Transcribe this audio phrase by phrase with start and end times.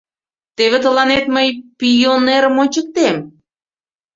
[0.57, 1.47] Теве тыланет мый
[1.77, 3.15] пий-он-ерым ончыктем.